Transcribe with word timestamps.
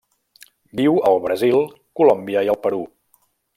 Viu 0.79 0.97
al 1.09 1.19
Brasil, 1.27 1.61
Colòmbia 2.01 2.45
i 2.49 2.51
el 2.55 2.59
Perú. 2.67 2.83